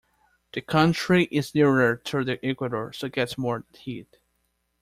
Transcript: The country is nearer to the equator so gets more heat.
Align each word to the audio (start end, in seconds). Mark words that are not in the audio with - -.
The 0.53 0.61
country 0.61 1.25
is 1.25 1.53
nearer 1.53 1.95
to 1.95 2.23
the 2.23 2.43
equator 2.43 2.91
so 2.91 3.07
gets 3.07 3.37
more 3.37 3.63
heat. 3.75 4.17